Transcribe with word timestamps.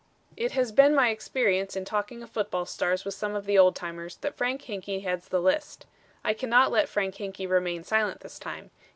It 0.35 0.53
has 0.53 0.71
been 0.71 0.95
my 0.95 1.09
experience 1.11 1.75
in 1.75 1.85
talking 1.85 2.23
of 2.23 2.31
football 2.31 2.65
stars 2.65 3.05
with 3.05 3.13
some 3.13 3.35
of 3.35 3.45
the 3.45 3.59
old 3.59 3.75
timers 3.75 4.15
that 4.21 4.35
Frank 4.35 4.63
Hinkey 4.63 5.03
heads 5.03 5.27
the 5.27 5.39
list. 5.39 5.85
I 6.23 6.33
cannot 6.33 6.71
let 6.71 6.89
Frank 6.89 7.13
Hinkey 7.17 7.45
remain 7.47 7.83
silent 7.83 8.21
this 8.21 8.39
time. 8.39 8.71